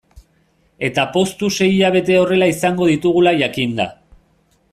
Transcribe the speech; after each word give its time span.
Eta 0.87 1.03
poztu 1.17 1.49
sei 1.57 1.67
hilabete 1.75 2.17
horrela 2.23 2.49
izango 2.55 2.89
ditugula 2.93 3.39
jakinda. 3.45 3.91